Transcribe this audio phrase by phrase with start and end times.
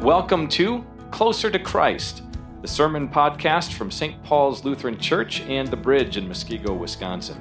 [0.00, 2.22] Welcome to Closer to Christ,
[2.62, 4.24] the sermon podcast from St.
[4.24, 7.38] Paul's Lutheran Church and the Bridge in Muskego, Wisconsin.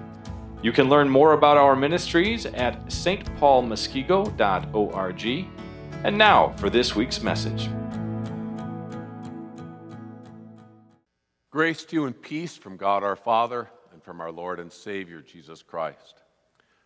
[0.62, 5.48] You can learn more about our ministries at stpaulmuskego.org.
[6.04, 7.70] And now for this week's message.
[11.52, 15.22] Grace to you and peace from God our Father and from our Lord and Savior
[15.22, 16.24] Jesus Christ.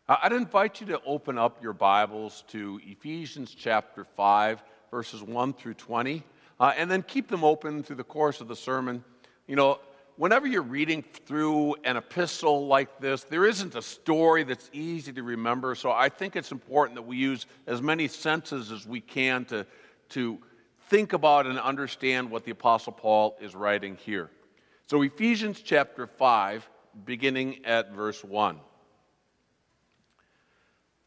[0.08, 4.62] I'd invite you to open up your Bibles to Ephesians chapter 5
[4.94, 6.22] verses 1 through 20,
[6.60, 9.04] uh, and then keep them open through the course of the sermon.
[9.48, 9.80] You know,
[10.18, 15.24] whenever you're reading through an epistle like this, there isn't a story that's easy to
[15.24, 19.46] remember, so I think it's important that we use as many senses as we can
[19.46, 19.66] to,
[20.10, 20.38] to
[20.90, 24.30] think about and understand what the Apostle Paul is writing here.
[24.86, 26.70] So, Ephesians chapter 5,
[27.04, 28.60] beginning at verse 1.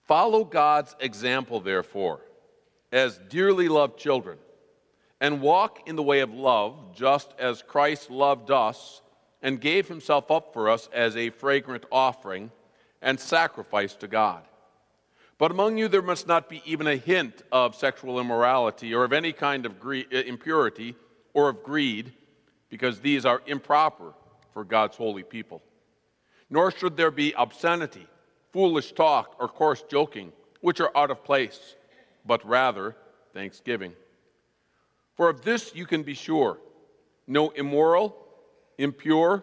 [0.09, 2.21] Follow God's example, therefore
[2.93, 4.39] as dearly loved children,
[5.21, 9.01] and walk in the way of love, just as Christ loved us
[9.43, 12.51] and gave himself up for us as a fragrant offering
[13.03, 14.43] and sacrifice to God.
[15.39, 19.13] But among you there must not be even a hint of sexual immorality or of
[19.13, 20.97] any kind of gre- uh, impurity
[21.35, 22.13] or of greed,
[22.71, 24.15] because these are improper
[24.53, 25.63] for God's holy people.
[26.49, 28.07] Nor should there be obscenity,
[28.53, 30.33] foolish talk, or coarse joking,
[30.63, 31.77] which are out of place
[32.27, 32.97] but rather
[33.33, 33.93] thanksgiving.
[35.15, 36.59] For of this you can be sure
[37.27, 38.17] no immoral,
[38.79, 39.43] impure,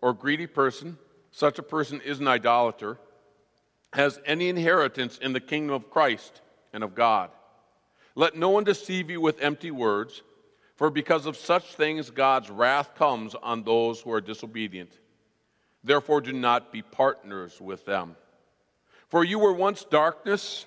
[0.00, 0.98] or greedy person,
[1.30, 2.98] such a person is an idolater,
[3.92, 6.40] has any inheritance in the kingdom of Christ
[6.72, 7.30] and of God.
[8.14, 10.22] Let no one deceive you with empty words,
[10.76, 14.98] for because of such things God's wrath comes on those who are disobedient.
[15.84, 18.16] Therefore, do not be partners with them.
[19.08, 20.66] For you were once darkness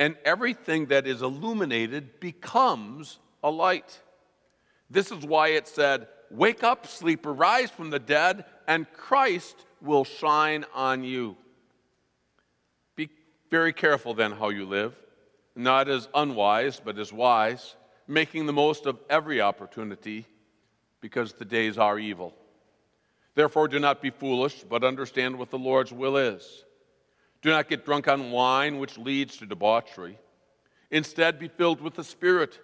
[0.00, 4.00] and everything that is illuminated becomes a light.
[4.88, 10.04] This is why it said, Wake up, sleeper, rise from the dead, and Christ will
[10.04, 11.36] shine on you.
[12.96, 13.10] Be
[13.50, 14.94] very careful then how you live,
[15.54, 17.76] not as unwise, but as wise,
[18.08, 20.24] making the most of every opportunity,
[21.02, 22.34] because the days are evil.
[23.34, 26.64] Therefore, do not be foolish, but understand what the Lord's will is.
[27.42, 30.18] Do not get drunk on wine, which leads to debauchery.
[30.90, 32.58] Instead, be filled with the Spirit,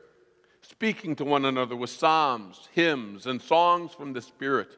[0.61, 4.69] speaking to one another with psalms, hymns, and songs from the Spirit.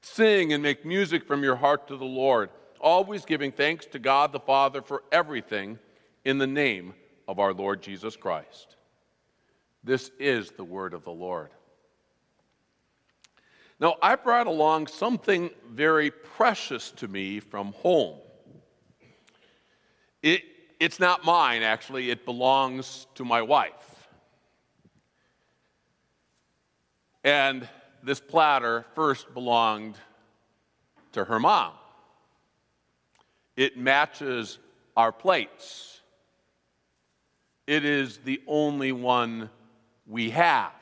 [0.00, 4.32] Sing and make music from your heart to the Lord, always giving thanks to God
[4.32, 5.78] the Father for everything
[6.24, 6.94] in the name
[7.28, 8.76] of our Lord Jesus Christ.
[9.82, 11.50] This is the word of the Lord.
[13.78, 18.18] Now, I brought along something very precious to me from home.
[20.22, 20.42] It,
[20.80, 23.72] it's not mine, actually, it belongs to my wife.
[27.24, 27.68] And
[28.02, 29.96] this platter first belonged
[31.12, 31.72] to her mom.
[33.56, 34.58] It matches
[34.96, 36.00] our plates.
[37.66, 39.50] It is the only one
[40.06, 40.72] we have.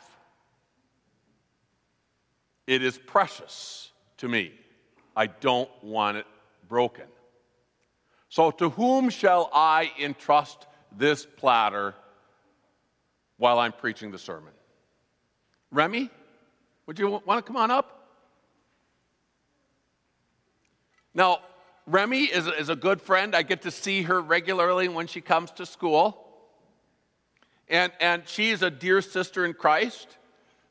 [2.66, 4.52] It is precious to me.
[5.16, 6.26] I don't want it
[6.68, 7.06] broken.
[8.34, 11.94] So, to whom shall I entrust this platter
[13.36, 14.52] while I'm preaching the sermon?
[15.70, 16.10] Remy,
[16.86, 18.08] would you want to come on up?
[21.14, 21.42] Now,
[21.86, 23.36] Remy is, is a good friend.
[23.36, 26.26] I get to see her regularly when she comes to school.
[27.68, 30.08] And, and she's a dear sister in Christ.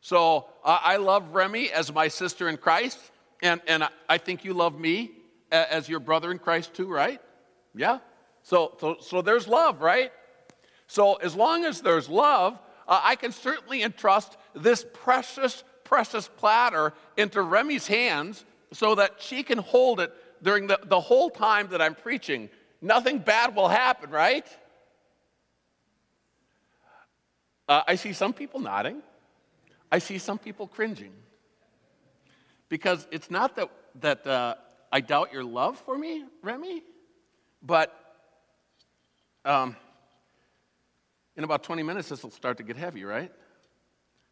[0.02, 3.00] So uh, I love Remy as my sister in Christ.
[3.42, 5.12] And, and I think you love me
[5.50, 7.22] as your brother in Christ too, right?
[7.76, 8.00] Yeah?
[8.44, 10.12] So, so, so there's love, right?
[10.88, 16.94] So as long as there's love, uh, I can certainly entrust this precious, precious platter
[17.18, 18.44] into Remy's hands
[18.74, 22.50] so that she can hold it during the, the whole time that I'm preaching.
[22.82, 24.46] Nothing bad will happen, right?
[27.68, 29.02] Uh, I see some people nodding.
[29.92, 31.14] I see some people cringing.
[32.68, 33.70] Because it's not that,
[34.02, 34.56] that uh,
[34.92, 36.84] I doubt your love for me, Remy.
[37.64, 37.98] But
[39.46, 39.76] um,
[41.38, 43.32] in about 20 minutes, this will start to get heavy, right?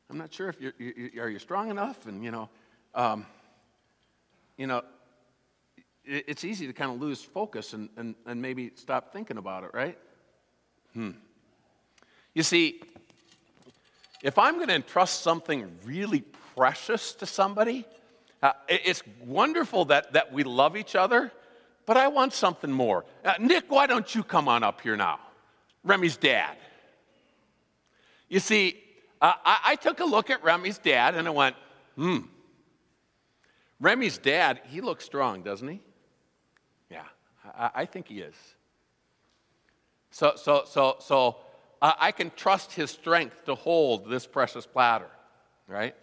[0.10, 2.06] I'm not sure if you're, you, are you strong enough?
[2.06, 2.50] And, you know,
[2.94, 3.26] um,
[4.58, 4.84] you know,
[6.04, 9.64] it, it's easy to kind of lose focus and, and, and maybe stop thinking about
[9.64, 9.98] it, right?
[10.94, 11.12] Hmm.
[12.34, 12.82] You see,
[14.22, 16.22] if I'm going to entrust something really
[16.56, 17.86] precious to somebody,
[18.44, 21.32] uh, it's wonderful that, that we love each other,
[21.92, 23.04] but I want something more.
[23.26, 25.20] Uh, Nick, why don't you come on up here now?
[25.84, 26.56] Remy's dad.
[28.30, 28.82] You see,
[29.20, 31.58] uh, I, I, took a look at Remy's dad and I went,
[31.98, 32.20] hmm.
[33.82, 35.82] Remy's dad, he looks strong, doesn't he?
[36.90, 37.04] Yeah,
[37.44, 38.36] I, I think he is.
[40.12, 41.36] So, so, so, so
[41.82, 45.12] uh, I can trust his strength to hold this precious platter,
[45.68, 45.94] right?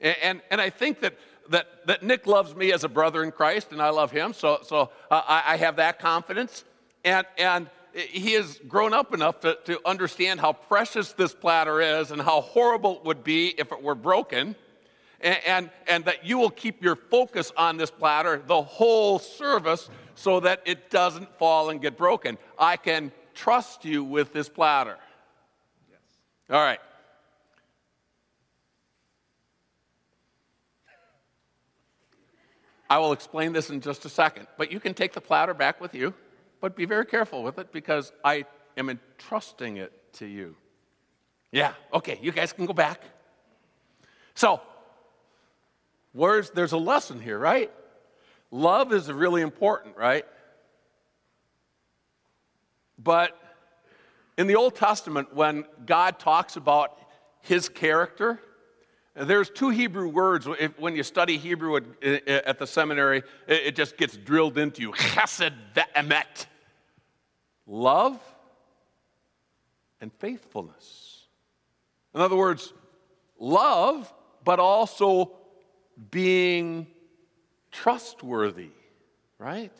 [0.00, 1.18] And, and, and, I think that,
[1.50, 4.60] that, that Nick loves me as a brother in Christ, and I love him, so,
[4.62, 6.64] so I, I, have that confidence.
[7.04, 12.10] And, and he has grown up enough to, to understand how precious this platter is
[12.10, 14.54] and how horrible it would be if it were broken.
[15.20, 19.88] And, and, and that you will keep your focus on this platter the whole service
[20.14, 22.36] so that it doesn't fall and get broken.
[22.58, 24.98] I can trust you with this platter.
[25.90, 26.00] Yes.
[26.50, 26.80] All right.
[32.88, 35.80] I will explain this in just a second, but you can take the platter back
[35.80, 36.14] with you,
[36.60, 38.44] but be very careful with it because I
[38.76, 40.56] am entrusting it to you.
[41.50, 43.02] Yeah, okay, you guys can go back.
[44.34, 44.60] So,
[46.12, 47.72] where's, there's a lesson here, right?
[48.50, 50.24] Love is really important, right?
[52.98, 53.38] But
[54.38, 56.98] in the Old Testament, when God talks about
[57.40, 58.40] his character,
[59.16, 60.46] there's two Hebrew words.
[60.60, 64.82] If, when you study Hebrew at, at the seminary, it, it, just gets drilled into
[64.82, 64.92] you.
[64.92, 66.46] Chesed ve'emet.
[67.66, 68.20] Love
[70.00, 71.24] and faithfulness.
[72.14, 72.72] In other words,
[73.38, 74.12] love,
[74.44, 75.32] but also
[76.10, 76.86] being
[77.72, 78.70] trustworthy,
[79.38, 79.72] right?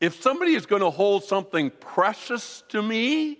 [0.00, 3.38] If somebody is going to hold something precious to me,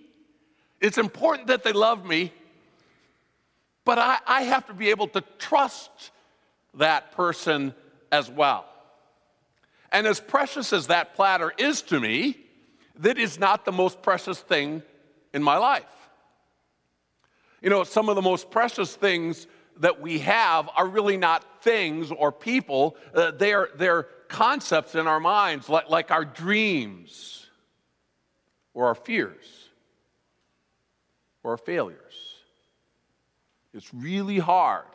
[0.79, 2.31] it's important that they love me,
[3.85, 6.11] but I, I have to be able to trust
[6.73, 7.73] that person
[8.11, 8.65] as well.
[9.91, 12.37] And as precious as that platter is to me,
[12.99, 14.83] that is not the most precious thing
[15.33, 15.83] in my life.
[17.61, 19.47] You know, some of the most precious things
[19.79, 25.19] that we have are really not things or people, uh, they're, they're concepts in our
[25.19, 27.47] minds, like, like our dreams
[28.73, 29.69] or our fears
[31.43, 32.04] or our failures.
[33.75, 34.85] It's really hard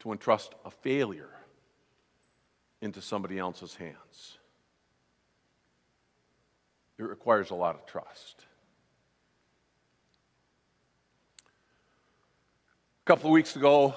[0.00, 1.30] to entrust a failure
[2.82, 4.38] into somebody else's hands.
[6.98, 8.44] It requires a lot of trust.
[13.02, 13.94] A couple of weeks ago,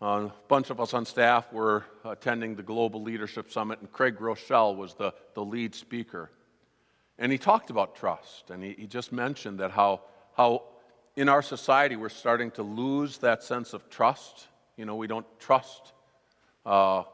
[0.00, 4.76] a bunch of us on staff were attending the Global Leadership Summit, and Craig Groeschel
[4.76, 6.32] was the, the lead speaker.
[7.20, 10.00] And he talked about trust, and he, he just mentioned that how,
[10.36, 10.64] how
[11.16, 14.46] in our society we're starting to lose that sense of trust.
[14.76, 15.92] You know, we don't trust
[16.64, 17.04] uh,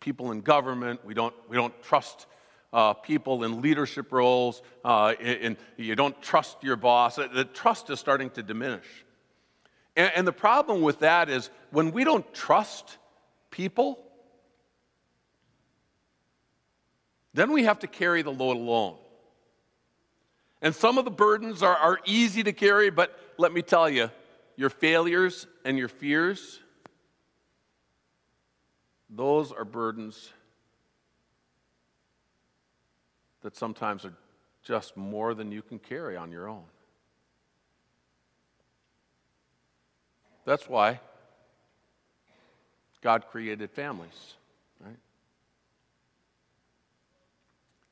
[0.00, 2.26] people in government, we don't, we don't trust
[2.72, 7.16] uh, people in leadership roles, uh, in, you don't trust your boss.
[7.16, 8.86] The trust is starting to diminish.
[9.96, 12.98] And, and the problem with that is when we don't trust
[13.50, 13.98] people,
[17.34, 18.96] then we have to carry the load alone.
[20.60, 24.10] And some of the burdens are, are easy to carry, but let me tell you,
[24.56, 26.58] your failures and your fears,
[29.08, 30.32] those are burdens
[33.42, 34.14] that sometimes are
[34.64, 36.64] just more than you can carry on your own.
[40.44, 41.00] That's why
[43.00, 44.34] God created families,
[44.80, 44.96] right?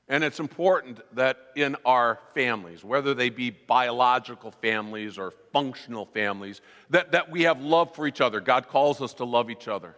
[0.08, 6.60] And it's important that in our families, whether they be biological families or functional families,
[6.90, 8.40] that, that we have love for each other.
[8.40, 9.96] God calls us to love each other.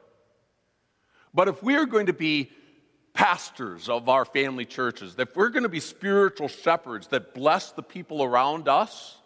[1.34, 2.50] But if we are going to be
[3.12, 7.82] pastors of our family churches, if we're going to be spiritual shepherds that bless the
[7.82, 9.18] people around us,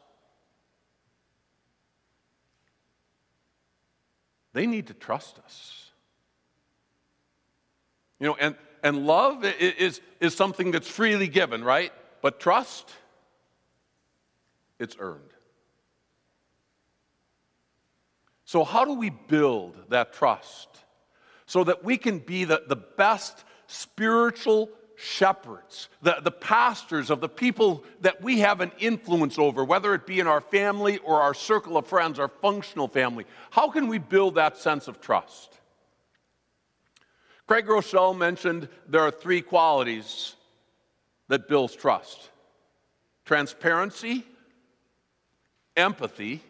[4.52, 5.90] They need to trust us.
[8.20, 11.92] You know, and, and love is, is something that's freely given, right?
[12.20, 12.90] But trust,
[14.78, 15.20] it's earned.
[18.44, 20.68] So, how do we build that trust
[21.46, 27.28] so that we can be the, the best spiritual shepherds, the, the pastors of the
[27.28, 31.34] people that we have an influence over, whether it be in our family or our
[31.34, 33.26] circle of friends, our functional family?
[33.50, 35.58] How can we build that sense of trust?
[37.46, 40.36] Craig Groeschel mentioned there are three qualities
[41.28, 42.30] that builds trust
[43.24, 44.24] transparency,
[45.76, 46.42] empathy,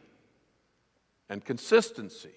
[1.29, 2.33] and consistency.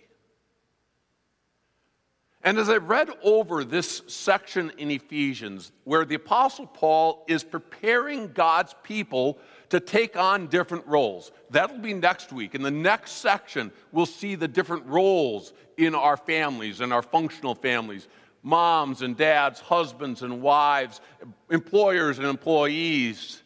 [2.43, 8.31] And as I read over this section in Ephesians, where the Apostle Paul is preparing
[8.33, 12.53] God's people to take on different roles, that'll be next week.
[12.53, 17.55] In the next section, we'll see the different roles in our families and our functional
[17.55, 18.07] families
[18.45, 21.01] moms and dads, husbands and wives,
[21.49, 23.41] employers and employees.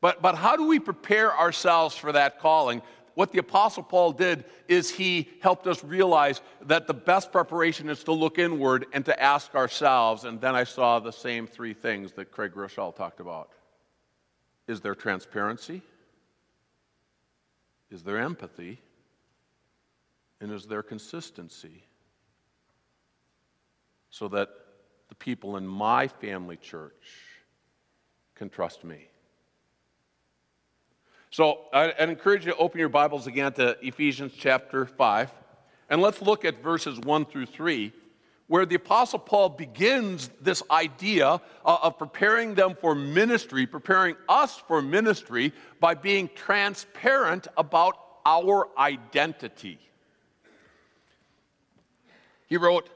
[0.00, 2.82] But, but how do we prepare ourselves for that calling?
[3.18, 8.04] what the Apostle Paul did is he helped us realize that the best preparation is
[8.04, 10.22] to look inward and to ask ourselves.
[10.22, 13.50] And then I saw the same three things that Craig Groeschel talked about
[14.68, 15.82] Is there transparency?
[17.90, 18.80] Is there empathy?
[20.40, 21.87] And is there consistency?
[24.10, 24.48] So that
[25.08, 26.92] the people in my family church
[28.34, 29.08] can trust me.
[31.30, 35.30] So I'd encourage you to open your Bibles again to Ephesians chapter 5.
[35.90, 37.92] And let's look at verses 1 through 3,
[38.46, 41.38] where the Apostle Paul begins this idea uh,
[41.82, 49.78] of preparing them for ministry, preparing us for ministry by being transparent about our identity.
[52.46, 52.88] He wrote,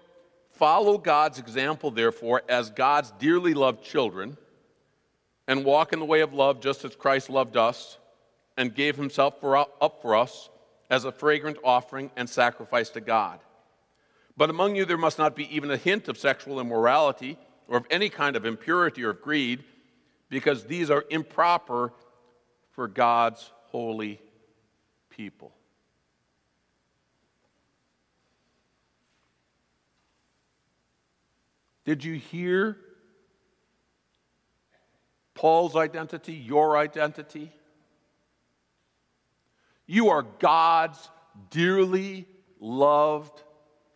[0.63, 4.37] Follow God's example, therefore, as God's dearly loved children,
[5.49, 7.99] and walk in the way of love just as Christ loved us
[8.57, 10.51] and gave himself for, up for us
[10.89, 13.41] as a fragrant offering and sacrifice to God.
[14.37, 17.87] But among you there must not be even a hint of sexual immorality or of
[17.91, 19.65] any kind of impurity or of greed,
[20.29, 21.93] because these are improper
[22.71, 24.21] for God's holy
[25.11, 25.53] people.
[31.85, 32.77] Did you hear
[35.35, 37.53] Paul's identity, your identity?
[39.87, 41.11] You are God's
[41.51, 42.27] dearly
[42.61, 43.43] loved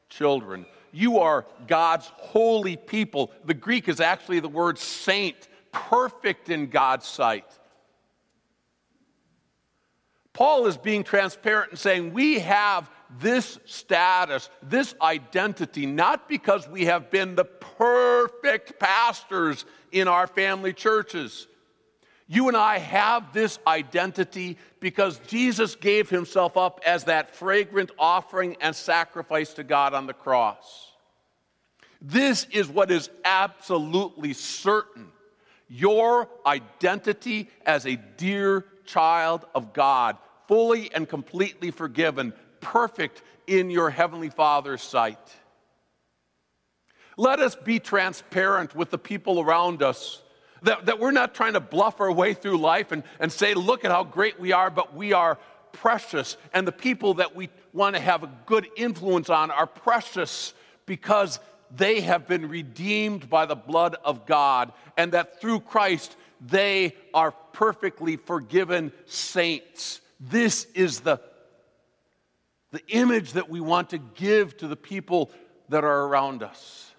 [0.09, 0.67] children.
[0.93, 3.31] You are God's holy people.
[3.45, 7.47] The Greek is actually the word saint, perfect in God's sight.
[10.33, 16.87] Paul is being transparent and saying, We have this status, this identity, not because we
[16.87, 21.47] have been the perfect pastors in our family churches.
[22.29, 28.57] You and I have this identity because Jesus gave himself up as that fragrant offering
[28.61, 30.93] and sacrifice to God on the cross.
[32.03, 35.13] This is what is absolutely certain.
[35.69, 43.91] Your identity as a dear child of God, fully and completely forgiven, perfect in your
[43.91, 45.19] Heavenly Father's sight.
[47.17, 50.23] Let us be transparent with the people around us
[50.63, 53.85] that, that we're not trying to bluff our way through life and, and say, look
[53.85, 55.39] at how great we are, but we are
[55.73, 56.37] precious.
[56.53, 60.55] And the people that we want to have a good influence on are precious
[60.87, 61.39] because
[61.75, 67.33] they have been redeemed by the blood of God, and that through Christ they are
[67.53, 70.01] perfectly forgiven saints.
[70.21, 71.21] This is the,
[72.77, 75.31] the image that we want to give to the people
[75.71, 76.93] that are around us.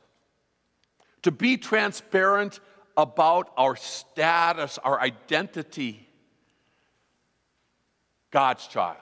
[1.21, 2.59] To be transparent
[2.95, 6.09] about our status, our identity.
[8.31, 8.97] God's child,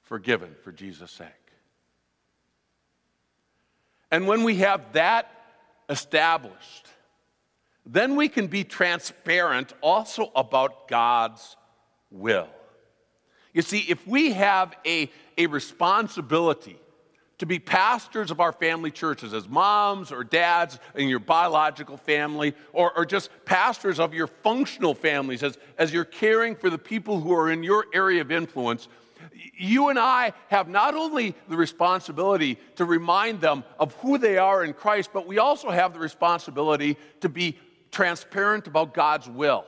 [0.00, 1.28] forgiven for Jesus' sake.
[4.10, 5.30] And when we have that
[5.90, 6.88] established,
[7.84, 11.56] then we can be transparent also about God's
[12.10, 12.48] will.
[13.52, 16.78] You see, if we have a, a responsibility
[17.38, 22.54] to be pastors of our family churches as moms or dads in your biological family,
[22.72, 27.20] or, or just pastors of your functional families as, as you're caring for the people
[27.20, 28.86] who are in your area of influence.
[29.58, 34.62] You and I have not only the responsibility to remind them of who they are
[34.62, 37.58] in Christ, but we also have the responsibility to be
[37.90, 39.64] transparent about God's will.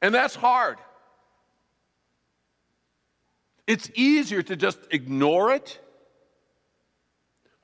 [0.00, 0.78] And that's hard.
[3.70, 5.78] It's easier to just ignore it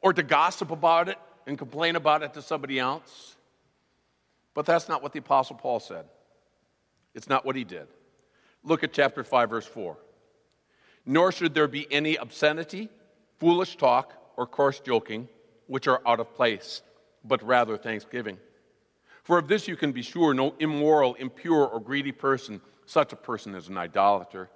[0.01, 3.35] or to gossip about it and complain about it to somebody else.
[4.55, 6.05] But that's not what the Apostle Paul said.
[7.13, 7.89] It's not what he did.
[8.63, 9.97] Look at chapter 5, verse 4.
[11.07, 12.89] Nor should there be any obscenity,
[13.41, 15.29] foolish talk, or coarse joking,
[15.67, 16.83] which are out of place,
[17.25, 18.39] but rather thanksgiving.
[19.25, 23.17] For of this you can be sure no immoral, impure, or greedy person, such a
[23.17, 24.51] person is an idolater,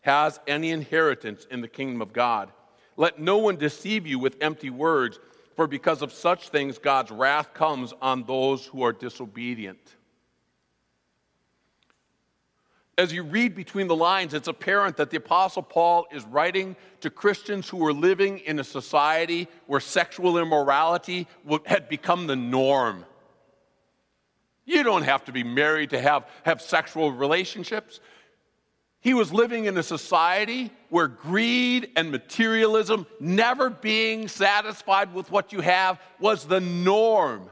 [0.00, 2.50] has any inheritance in the kingdom of God.
[2.96, 5.18] Let no one deceive you with empty words,
[5.56, 9.96] for because of such things God's wrath comes on those who are disobedient.
[12.96, 17.08] As you read between the lines, it's apparent that the Apostle Paul is writing to
[17.08, 21.26] Christians who were living in a society where sexual immorality
[21.64, 23.06] had become the norm.
[24.66, 28.00] You don't have to be married to have, have sexual relationships.
[29.00, 35.52] He was living in a society where greed and materialism, never being satisfied with what
[35.52, 37.48] you have, was the norm.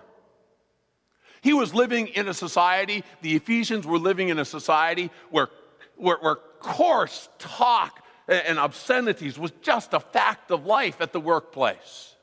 [1.40, 5.48] He was living in a society, the Ephesians were living in a society where,
[5.96, 12.14] where, where coarse talk and obscenities was just a fact of life at the workplace.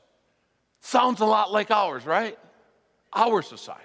[0.80, 2.38] Sounds a lot like ours, right?
[3.12, 3.82] Our society.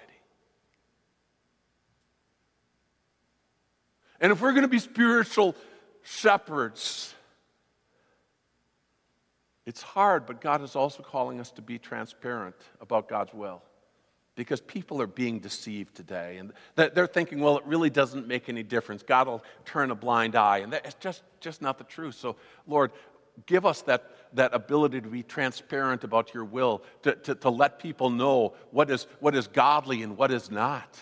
[4.22, 5.56] And if we're going to be spiritual
[6.04, 7.13] shepherds,
[9.66, 13.63] it's hard, but God is also calling us to be transparent about God's will.
[14.36, 16.38] Because people are being deceived today.
[16.38, 19.04] And they're thinking, well, it really doesn't make any difference.
[19.04, 20.60] God will turn a blind eye.
[20.60, 22.16] And that's just, just not the truth.
[22.16, 22.92] So, Lord,
[23.46, 27.80] give us that, that ability to be transparent about your will, to, to, to let
[27.80, 30.98] people know what is, what is godly and what is not.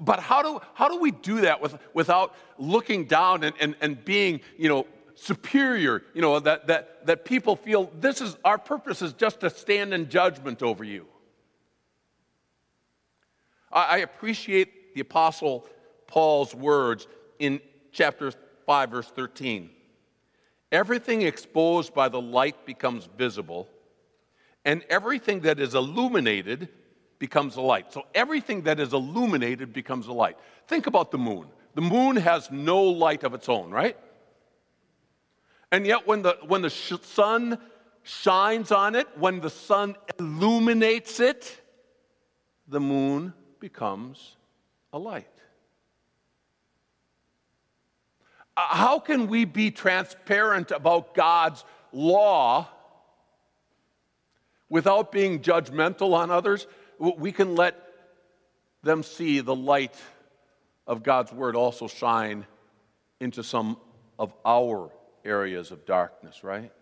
[0.00, 4.04] But how do, how do we do that with, without looking down and, and, and
[4.04, 9.02] being, you know, superior, you know, that, that, that people feel this is our purpose
[9.02, 11.06] is just to stand in judgment over you.
[13.72, 15.66] I, I appreciate the Apostle
[16.06, 17.06] Paul's words
[17.38, 17.60] in
[17.92, 18.32] chapter
[18.66, 19.70] 5, verse 13.
[20.70, 23.68] Everything exposed by the light becomes visible,
[24.64, 26.68] and everything that is illuminated
[27.18, 27.92] becomes a light.
[27.92, 30.36] So everything that is illuminated becomes a light.
[30.66, 31.46] Think about the moon.
[31.74, 33.96] The moon has no light of its own, right?
[35.72, 37.58] And yet, when the, when the sh- sun
[38.02, 41.60] shines on it, when the sun illuminates it,
[42.68, 44.36] the moon becomes
[44.92, 45.28] a light.
[48.56, 52.68] Uh, how can we be transparent about God's law
[54.68, 56.66] without being judgmental on others?
[56.98, 57.76] We can let
[58.82, 59.94] them see the light
[60.86, 62.46] of God's word also shine
[63.20, 63.76] into some
[64.18, 64.90] of our
[65.24, 66.72] areas of darkness, right?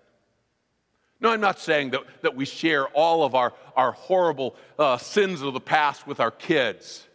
[1.21, 5.43] No, I'm not saying that, that we share all of our, our horrible uh, sins
[5.43, 7.07] of the past with our kids,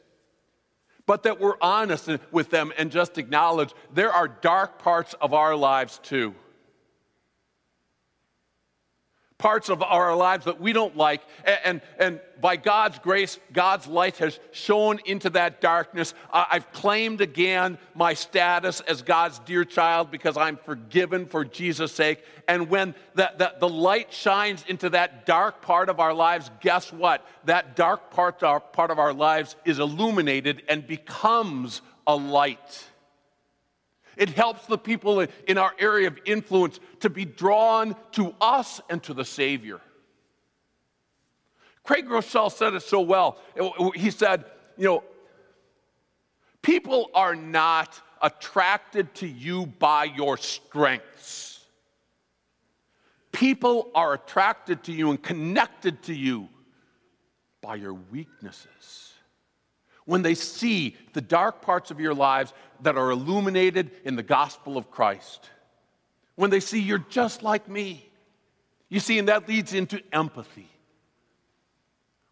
[1.05, 5.55] but that we're honest with them and just acknowledge there are dark parts of our
[5.55, 6.33] lives too
[9.39, 11.21] parts of our lives that we don't like.
[11.63, 16.13] And, and, by God's grace, God's light has shone into that darkness.
[16.31, 22.23] I've claimed again my status as God's dear child because I'm forgiven for Jesus' sake.
[22.47, 26.93] And when the, the, the light shines into that dark part of our lives, guess
[26.93, 27.25] what?
[27.43, 32.85] That dark part, part of our lives is illuminated and becomes a light.
[34.19, 39.01] It helps the people in our area of influence to be drawn to us and
[39.03, 39.79] to the Savior.
[41.85, 43.39] Craig Groeschel said it so well.
[43.95, 44.43] He said,
[44.77, 45.03] You know,
[46.61, 51.63] people are not attracted to you by your strengths.
[53.31, 56.49] People are attracted to you and connected to you
[57.61, 59.08] by your weaknesses
[60.09, 64.75] when they see the dark parts of your lives that are illuminated in the gospel
[64.75, 65.51] of Christ.
[66.33, 68.09] When they see you're just like me.
[68.89, 70.67] You see, and that leads into empathy.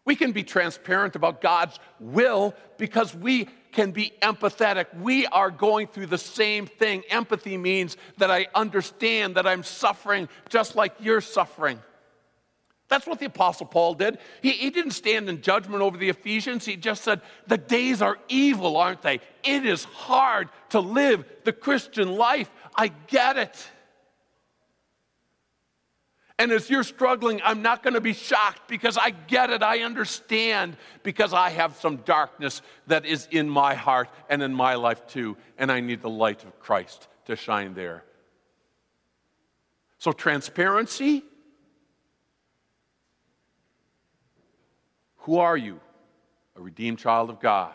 [0.04, 4.86] We can be transparent about God's will because we can be empathetic.
[4.98, 7.04] We are going through the same thing.
[7.08, 11.78] Empathy means that I understand that I'm suffering just like you're suffering.
[12.88, 14.18] That's what the Apostle Paul did.
[14.40, 16.64] He, he, didn't stand in judgment over the Ephesians.
[16.64, 19.20] He just said, The days are evil, aren't they?
[19.44, 22.50] It is hard to live the Christian life.
[22.74, 23.70] I get it.
[26.38, 29.62] And as you're struggling, I'm not going to be shocked because I get it.
[29.62, 34.76] I understand because I have some darkness that is in my heart and in my
[34.76, 35.36] life too.
[35.58, 38.04] And I need the light of Christ to shine there.
[39.98, 41.24] So, transparency
[45.28, 45.78] Who are you?
[46.56, 47.74] A redeemed child of God.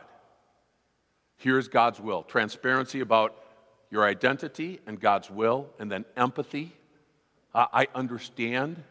[1.36, 3.36] Here's God's will transparency about
[3.92, 6.74] your identity and God's will, and then empathy.
[7.54, 8.82] Uh, I understand.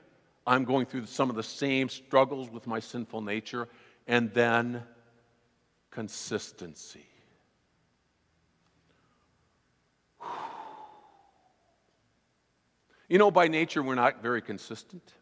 [0.46, 3.66] I'm going through some of the same struggles with my sinful nature.
[4.06, 4.84] And then
[5.90, 7.06] consistency.
[13.08, 15.14] You know, by nature, we're not very consistent.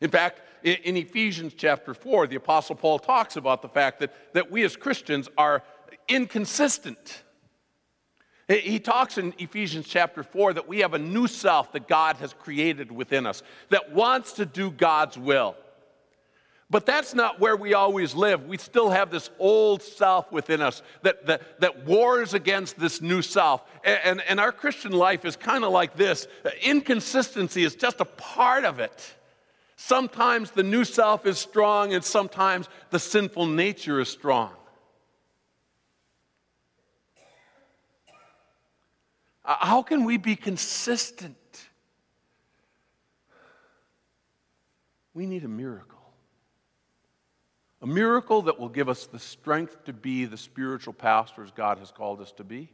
[0.00, 4.50] In fact, in Ephesians chapter 4, the Apostle Paul talks about the fact that, that
[4.50, 5.62] we as Christians are
[6.08, 7.22] inconsistent.
[8.48, 12.32] He talks in Ephesians chapter 4 that we have a new self that God has
[12.32, 15.54] created within us that wants to do God's will.
[16.70, 18.46] But that's not where we always live.
[18.46, 23.22] We still have this old self within us that, that, that wars against this new
[23.22, 23.64] self.
[23.84, 26.26] And, and, and our Christian life is kind of like this
[26.62, 29.14] inconsistency is just a part of it.
[29.80, 34.50] Sometimes the new self is strong, and sometimes the sinful nature is strong.
[39.44, 41.36] Uh, how can we be consistent?
[45.14, 46.10] We need a miracle.
[47.80, 51.92] A miracle that will give us the strength to be the spiritual pastors God has
[51.92, 52.68] called us to be.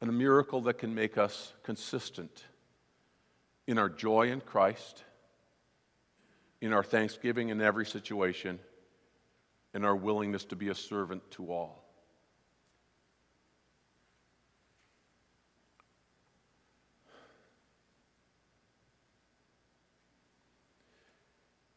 [0.00, 2.46] And a miracle that can make us consistent
[3.72, 5.02] in our joy in Christ,
[6.60, 8.58] in our thanksgiving in every situation,
[9.72, 11.82] in our willingness to be a servant to all.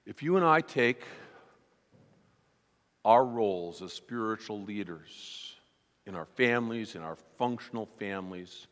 [0.06, 1.02] If you and I take
[3.06, 5.56] our roles as spiritual leaders
[6.06, 8.68] in our families, in our functional families,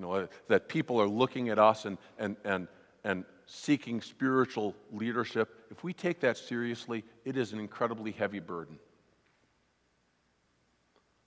[0.00, 2.68] you know, that people are looking at us and, and, and,
[3.04, 8.78] and seeking spiritual leadership, if we take that seriously, it is an incredibly heavy burden.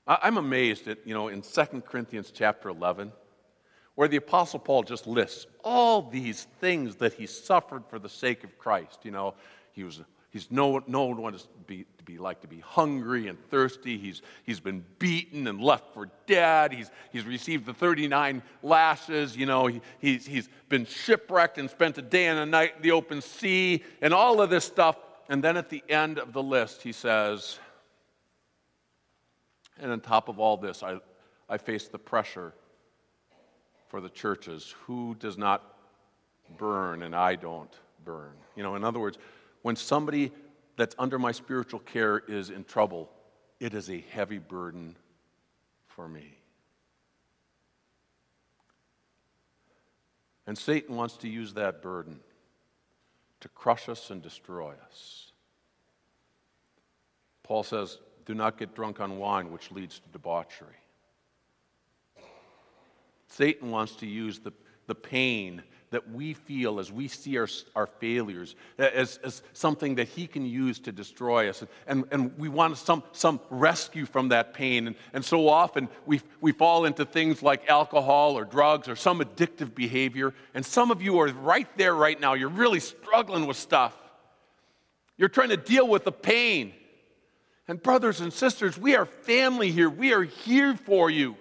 [0.08, 3.12] I'm amazed at, you know, in 2 Corinthians chapter 11,
[3.94, 8.44] where the Apostle Paul just lists all these things that he suffered for the sake
[8.44, 9.02] of Christ.
[9.04, 9.36] You know,
[9.72, 10.02] he was
[10.34, 13.98] he's known, known what to be, to be like to be hungry and thirsty.
[13.98, 16.74] He's, he's been beaten and left for dead.
[16.74, 19.38] He's, he's received the 39 lashes.
[19.38, 22.82] You know, he, he's, he's been shipwrecked and spent a day and a night in
[22.82, 24.98] the open sea and all of this stuff.
[25.30, 27.60] And then at the end of the list, he says,
[29.80, 30.98] and on top of all this, I,
[31.48, 32.54] I face the pressure
[33.88, 35.76] for the churches who does not
[36.58, 37.72] burn and I don't
[38.04, 38.34] burn.
[38.56, 39.18] You know, in other words,
[39.64, 40.32] when somebody
[40.78, 43.10] that's under my spiritual care is in trouble,
[43.60, 44.96] it is a heavy burden
[45.88, 46.38] for me.
[50.46, 52.20] And Satan wants to use that burden
[53.40, 55.32] to crush us and destroy us.
[57.44, 60.76] Paul says, Do not get drunk on wine, which leads to debauchery.
[63.28, 64.52] Satan wants to use the,
[64.88, 70.08] the pain that we feel as we see our, our failures as, as something that
[70.08, 71.64] he can use to destroy us.
[71.88, 74.88] And, and we want some, some rescue from that pain.
[74.88, 79.20] And, and so often we, we fall into things like alcohol or drugs or some
[79.20, 80.34] addictive behavior.
[80.54, 82.34] And some of you are right there right now.
[82.34, 83.96] You're really struggling with stuff.
[85.16, 86.74] You're trying to deal with the pain.
[87.68, 89.90] And, brothers and sisters, we are family here.
[89.90, 91.38] We are here for you.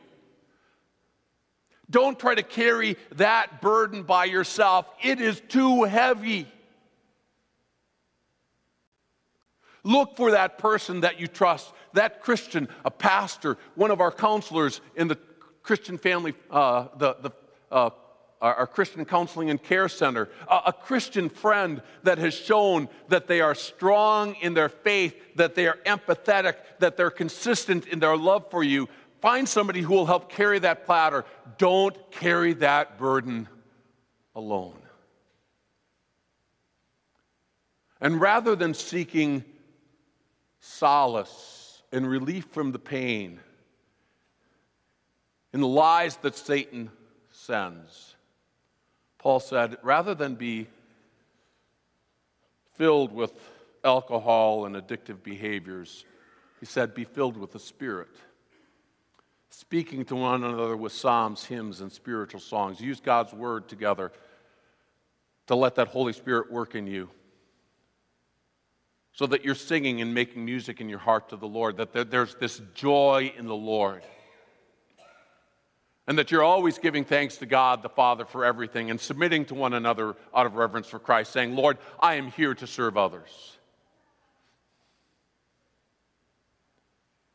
[1.93, 6.49] Don't try to carry that burden by yourself, it is too heavy.
[9.85, 14.81] Look for that person that you trust, that Christian, a pastor, one of our counselors
[14.97, 15.19] in the
[15.63, 17.31] Christian family, uh, the, the,
[17.71, 17.91] uh,
[18.41, 23.41] our, Christian counseling and care center, a, a Christian friend that has shown that they
[23.41, 28.51] are strong in their faith, that they are empathetic, that they're consistent in their love
[28.51, 28.89] for you,
[29.23, 31.25] Find somebody who will help carry that platter.
[31.57, 33.49] Don't carry that burden
[34.35, 34.83] alone.
[38.01, 39.45] And rather than seeking
[40.59, 43.39] solace and relief from the pain
[45.53, 46.91] in the lies that Satan
[47.31, 48.17] sends,
[49.19, 50.67] Paul said, rather than be
[52.75, 53.33] filled with
[53.85, 56.05] alcohol and addictive behaviors,
[56.59, 58.09] he said, be filled with the Spirit
[59.53, 62.81] speaking to one another with psalms, hymns, and spiritual songs.
[62.81, 64.11] Use God's word together
[65.47, 67.11] to let that Holy Spirit work in you.
[69.13, 72.35] So that you're singing and making music in your heart to the Lord, that there's
[72.37, 74.03] this joy in the Lord.
[76.07, 79.55] And that you're always giving thanks to God the Father for everything and submitting to
[79.55, 83.59] one another out of reverence for Christ, saying, Lord, I am here to serve others.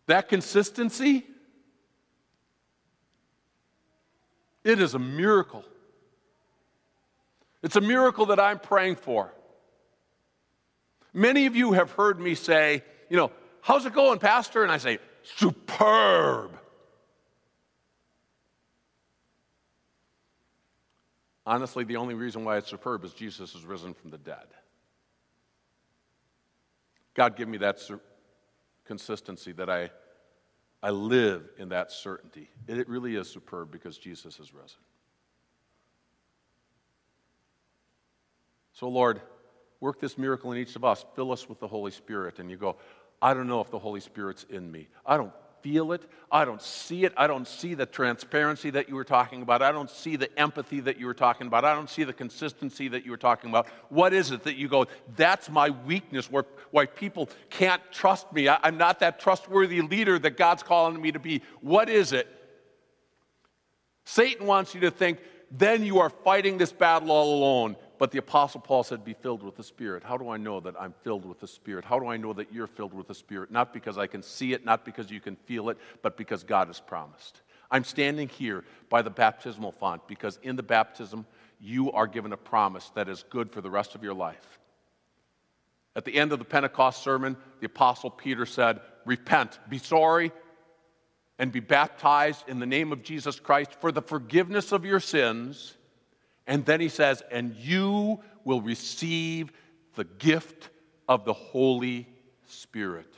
[0.07, 1.27] That consistency
[4.67, 5.63] It is a miracle
[7.63, 9.33] It's a miracle that I'm praying for.
[11.13, 14.63] Many of you have heard me say, you know, how's it going, Pastor?
[14.63, 16.51] And I say, superb.
[21.45, 24.47] Honestly, the only reason why it's superb is Jesus has risen from the dead.
[27.13, 27.79] God, give me that
[28.85, 29.89] consistency that I,
[30.87, 32.49] I live in that certainty.
[32.65, 34.79] It really is superb because Jesus is risen.
[38.71, 39.19] So, Lord,
[39.81, 41.05] work this miracle in each of us.
[41.13, 42.39] Fill us with the Holy Spirit.
[42.39, 42.77] And you go,
[43.21, 44.87] I don't know if the Holy Spirit's in me.
[45.05, 46.01] I don't feel it.
[46.31, 47.13] I don't see it.
[47.15, 49.61] I don't see the transparency that you were talking about.
[49.61, 51.63] I don't see the empathy that you were talking about.
[51.65, 53.67] I don't see the consistency that you were talking about.
[53.89, 58.49] What is it that you go, that's my weakness, where, why people can't trust me?
[58.49, 61.41] I, I'm not that trustworthy leader that God's calling me to be.
[61.61, 62.27] What is it?
[64.05, 65.19] Satan wants you to think,
[65.51, 67.75] then you are fighting this battle all alone.
[67.99, 70.03] But the Apostle Paul said, Be filled with the Spirit.
[70.03, 71.85] How do I know that I'm filled with the Spirit?
[71.85, 73.51] How do I know that you're filled with the Spirit?
[73.51, 76.67] Not because I can see it, not because you can feel it, but because God
[76.67, 77.41] has promised.
[77.71, 81.25] I'm standing here by the baptismal font because in the baptism,
[81.59, 84.59] you are given a promise that is good for the rest of your life.
[85.95, 90.31] At the end of the Pentecost sermon, the Apostle Peter said, Repent, be sorry,
[91.39, 95.76] and be baptized in the name of Jesus Christ for the forgiveness of your sins
[96.47, 99.51] and then he says, and you will receive
[99.95, 100.69] the gift
[101.07, 102.07] of the Holy
[102.47, 103.13] Spirit.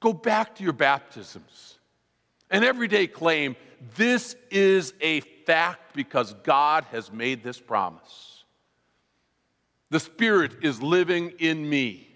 [0.00, 1.78] Go back to your baptisms
[2.50, 3.56] and every day claim
[3.96, 8.44] this is a fact because God has made this promise.
[9.90, 12.08] The Spirit is living in me.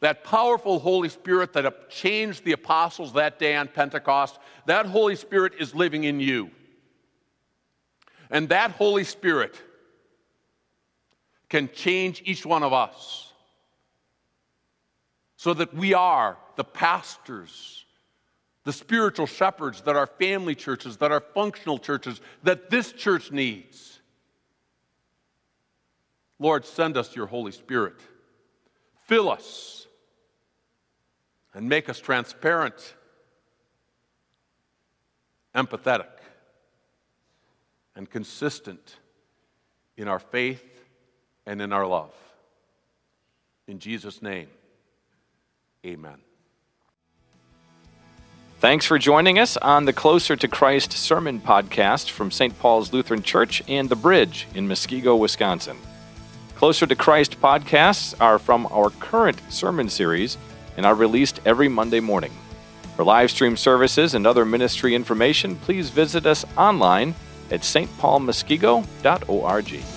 [0.00, 5.54] That powerful Holy Spirit that changed the apostles that day on Pentecost, that Holy Spirit
[5.58, 6.50] is living in you.
[8.30, 9.60] And that Holy Spirit
[11.48, 13.32] can change each one of us
[15.36, 17.84] so that we are the pastors,
[18.64, 24.00] the spiritual shepherds that our family churches, that our functional churches, that this church needs.
[26.38, 27.96] Lord, send us your Holy Spirit.
[29.04, 29.86] Fill us
[31.54, 32.94] and make us transparent,
[35.54, 36.08] empathetic,
[37.96, 38.96] and consistent
[39.96, 40.62] in our faith
[41.46, 42.12] and in our love.
[43.66, 44.48] In Jesus' name,
[45.84, 46.18] amen.
[48.58, 52.58] Thanks for joining us on the Closer to Christ Sermon Podcast from St.
[52.58, 55.76] Paul's Lutheran Church and The Bridge in Muskego, Wisconsin.
[56.54, 60.38] Closer to Christ podcasts are from our current sermon series
[60.76, 62.32] and are released every Monday morning.
[62.96, 67.14] For live stream services and other ministry information, please visit us online
[67.50, 69.95] at stpaulmuskego.org.